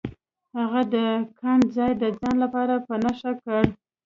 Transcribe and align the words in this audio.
هغه 0.59 0.81
د 0.93 0.95
کان 1.39 1.59
ځای 1.75 1.91
د 2.01 2.03
ځان 2.19 2.35
لپاره 2.43 2.75
په 2.87 2.93
نښه 3.03 3.31
کړ. 3.43 3.63